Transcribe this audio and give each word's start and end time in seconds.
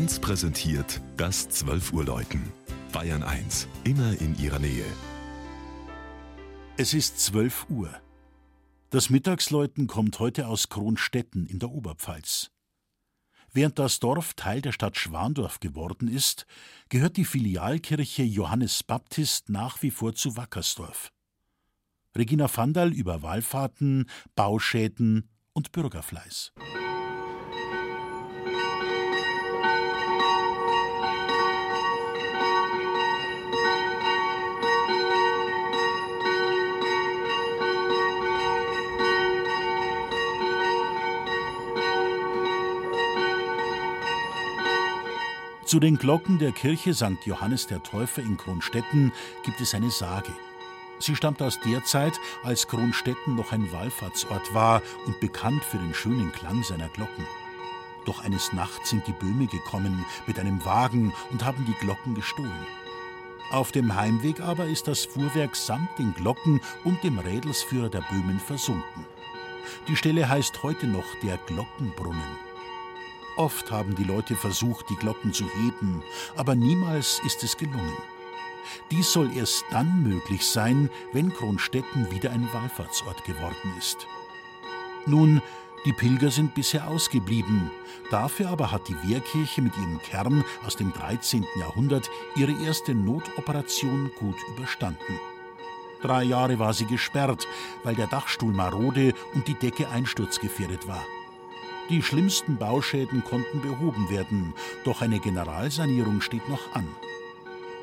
1 0.00 0.20
präsentiert 0.20 1.02
das 1.18 1.50
12 1.50 1.92
Uhr 1.92 2.06
Läuten. 2.06 2.40
Bayern 2.90 3.22
1, 3.22 3.68
immer 3.84 4.18
in 4.18 4.34
ihrer 4.38 4.58
Nähe. 4.58 4.86
Es 6.78 6.94
ist 6.94 7.20
12 7.20 7.66
Uhr. 7.68 7.90
Das 8.88 9.10
Mittagsläuten 9.10 9.88
kommt 9.88 10.18
heute 10.18 10.46
aus 10.46 10.70
Kronstetten 10.70 11.46
in 11.46 11.58
der 11.58 11.70
Oberpfalz. 11.70 12.50
Während 13.52 13.78
das 13.78 14.00
Dorf 14.00 14.32
Teil 14.32 14.62
der 14.62 14.72
Stadt 14.72 14.96
Schwandorf 14.96 15.60
geworden 15.60 16.08
ist, 16.08 16.46
gehört 16.88 17.18
die 17.18 17.26
Filialkirche 17.26 18.22
Johannes 18.22 18.82
Baptist 18.82 19.50
nach 19.50 19.82
wie 19.82 19.90
vor 19.90 20.14
zu 20.14 20.34
Wackersdorf. 20.34 21.12
Regina 22.16 22.48
Vandal 22.50 22.94
über 22.94 23.20
Wallfahrten, 23.20 24.08
Bauschäden 24.34 25.28
und 25.52 25.72
Bürgerfleiß. 25.72 26.54
Zu 45.70 45.78
den 45.78 45.98
Glocken 45.98 46.40
der 46.40 46.50
Kirche 46.50 46.94
St. 46.94 47.24
Johannes 47.26 47.68
der 47.68 47.80
Täufer 47.80 48.22
in 48.22 48.36
Kronstetten 48.36 49.12
gibt 49.44 49.60
es 49.60 49.72
eine 49.72 49.92
Sage. 49.92 50.32
Sie 50.98 51.14
stammt 51.14 51.40
aus 51.42 51.60
der 51.60 51.84
Zeit, 51.84 52.18
als 52.42 52.66
Kronstetten 52.66 53.36
noch 53.36 53.52
ein 53.52 53.70
Wallfahrtsort 53.70 54.52
war 54.52 54.82
und 55.06 55.20
bekannt 55.20 55.62
für 55.62 55.78
den 55.78 55.94
schönen 55.94 56.32
Klang 56.32 56.64
seiner 56.64 56.88
Glocken. 56.88 57.24
Doch 58.04 58.24
eines 58.24 58.52
Nachts 58.52 58.90
sind 58.90 59.06
die 59.06 59.12
Böhme 59.12 59.46
gekommen 59.46 60.04
mit 60.26 60.40
einem 60.40 60.64
Wagen 60.64 61.12
und 61.30 61.44
haben 61.44 61.64
die 61.64 61.86
Glocken 61.86 62.16
gestohlen. 62.16 62.66
Auf 63.52 63.70
dem 63.70 63.94
Heimweg 63.94 64.40
aber 64.40 64.66
ist 64.66 64.88
das 64.88 65.04
Fuhrwerk 65.04 65.54
samt 65.54 65.96
den 66.00 66.12
Glocken 66.14 66.60
und 66.82 67.00
dem 67.04 67.20
Rädelsführer 67.20 67.90
der 67.90 68.02
Böhmen 68.10 68.40
versunken. 68.40 69.06
Die 69.86 69.94
Stelle 69.94 70.28
heißt 70.28 70.64
heute 70.64 70.88
noch 70.88 71.06
der 71.22 71.36
Glockenbrunnen. 71.46 72.49
Oft 73.40 73.70
haben 73.70 73.94
die 73.94 74.04
Leute 74.04 74.36
versucht, 74.36 74.90
die 74.90 74.96
Glocken 74.96 75.32
zu 75.32 75.46
heben, 75.56 76.02
aber 76.36 76.54
niemals 76.54 77.22
ist 77.24 77.42
es 77.42 77.56
gelungen. 77.56 77.96
Dies 78.90 79.10
soll 79.10 79.34
erst 79.34 79.64
dann 79.70 80.02
möglich 80.02 80.44
sein, 80.44 80.90
wenn 81.14 81.32
Kronstetten 81.32 82.10
wieder 82.10 82.32
ein 82.32 82.46
Wallfahrtsort 82.52 83.24
geworden 83.24 83.72
ist. 83.78 84.06
Nun, 85.06 85.40
die 85.86 85.94
Pilger 85.94 86.30
sind 86.30 86.54
bisher 86.54 86.86
ausgeblieben. 86.86 87.70
Dafür 88.10 88.50
aber 88.50 88.72
hat 88.72 88.88
die 88.88 89.08
Wehrkirche 89.08 89.62
mit 89.62 89.74
ihrem 89.78 90.02
Kern 90.02 90.44
aus 90.66 90.76
dem 90.76 90.92
13. 90.92 91.46
Jahrhundert 91.58 92.10
ihre 92.36 92.52
erste 92.62 92.94
Notoperation 92.94 94.10
gut 94.18 94.36
überstanden. 94.54 95.18
Drei 96.02 96.24
Jahre 96.24 96.58
war 96.58 96.74
sie 96.74 96.84
gesperrt, 96.84 97.48
weil 97.84 97.94
der 97.94 98.06
Dachstuhl 98.06 98.52
marode 98.52 99.14
und 99.32 99.48
die 99.48 99.54
Decke 99.54 99.88
einsturzgefährdet 99.88 100.86
war. 100.86 101.06
Die 101.90 102.02
schlimmsten 102.02 102.56
Bauschäden 102.56 103.24
konnten 103.24 103.60
behoben 103.62 104.08
werden, 104.10 104.54
doch 104.84 105.02
eine 105.02 105.18
Generalsanierung 105.18 106.20
steht 106.20 106.48
noch 106.48 106.72
an. 106.72 106.86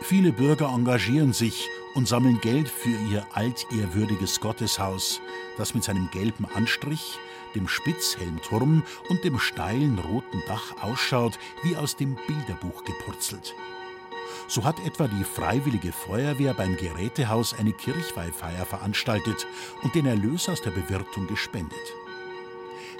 Viele 0.00 0.30
Bürger 0.30 0.68
engagieren 0.68 1.32
sich 1.32 1.68
und 1.94 2.06
sammeln 2.06 2.40
Geld 2.40 2.68
für 2.68 2.96
ihr 3.10 3.26
altehrwürdiges 3.32 4.38
Gotteshaus, 4.40 5.20
das 5.58 5.74
mit 5.74 5.82
seinem 5.82 6.08
gelben 6.12 6.46
Anstrich, 6.54 7.18
dem 7.56 7.66
Spitzhelmturm 7.66 8.84
und 9.08 9.24
dem 9.24 9.40
steilen 9.40 9.98
roten 9.98 10.40
Dach 10.46 10.80
ausschaut 10.82 11.36
wie 11.64 11.76
aus 11.76 11.96
dem 11.96 12.16
Bilderbuch 12.28 12.84
gepurzelt. 12.84 13.56
So 14.46 14.62
hat 14.62 14.78
etwa 14.86 15.08
die 15.08 15.24
Freiwillige 15.24 15.90
Feuerwehr 15.90 16.54
beim 16.54 16.76
Gerätehaus 16.76 17.54
eine 17.58 17.72
Kirchweihfeier 17.72 18.66
veranstaltet 18.66 19.48
und 19.82 19.96
den 19.96 20.06
Erlös 20.06 20.48
aus 20.48 20.62
der 20.62 20.70
Bewirtung 20.70 21.26
gespendet. 21.26 21.94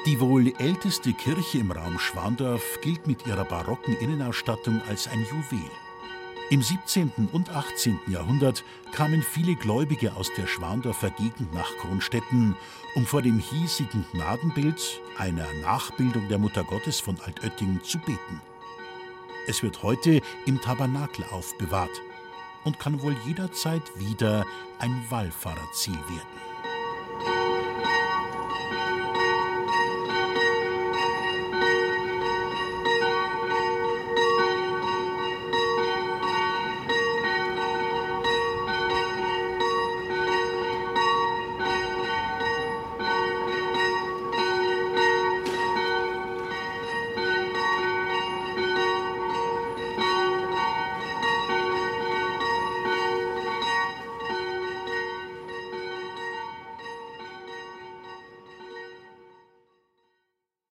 Die 0.06 0.20
wohl 0.20 0.52
älteste 0.60 1.12
Kirche 1.12 1.58
im 1.58 1.72
Raum 1.72 1.98
Schwandorf 1.98 2.80
gilt 2.80 3.08
mit 3.08 3.26
ihrer 3.26 3.44
barocken 3.44 3.96
Innenausstattung 3.96 4.80
als 4.88 5.08
ein 5.08 5.26
Juwel. 5.28 5.68
Im 6.48 6.62
17. 6.62 7.10
und 7.32 7.50
18. 7.50 7.98
Jahrhundert 8.06 8.62
kamen 8.92 9.20
viele 9.20 9.56
Gläubige 9.56 10.14
aus 10.14 10.32
der 10.34 10.46
Schwandorfer 10.46 11.10
Gegend 11.10 11.52
nach 11.52 11.76
Kronstetten, 11.78 12.54
um 12.94 13.04
vor 13.04 13.20
dem 13.20 13.40
hiesigen 13.40 14.06
Gnadenbild, 14.12 15.00
einer 15.18 15.52
Nachbildung 15.62 16.28
der 16.28 16.38
Mutter 16.38 16.62
Gottes 16.62 17.00
von 17.00 17.18
Altöttingen, 17.22 17.82
zu 17.82 17.98
beten. 17.98 18.40
Es 19.48 19.64
wird 19.64 19.82
heute 19.82 20.20
im 20.46 20.60
Tabernakel 20.60 21.24
aufbewahrt 21.32 22.00
und 22.62 22.78
kann 22.78 23.02
wohl 23.02 23.16
jederzeit 23.26 23.82
wieder 23.98 24.46
ein 24.78 25.04
Wallfahrerziel 25.10 25.94
werden. 25.94 26.46